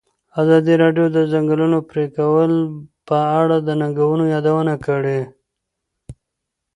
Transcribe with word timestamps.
ازادي 0.41 0.73
راډیو 0.83 1.05
د 1.11 1.13
د 1.15 1.19
ځنګلونو 1.33 1.77
پرېکول 1.89 2.51
په 3.07 3.17
اړه 3.39 3.57
د 3.61 3.69
ننګونو 3.81 4.23
یادونه 4.33 4.73
کړې. 4.85 5.19